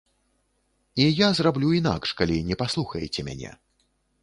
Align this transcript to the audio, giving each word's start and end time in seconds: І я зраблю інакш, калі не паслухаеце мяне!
І 1.03 1.05
я 1.19 1.27
зраблю 1.41 1.69
інакш, 1.81 2.15
калі 2.23 2.41
не 2.49 2.59
паслухаеце 2.65 3.29
мяне! 3.31 3.51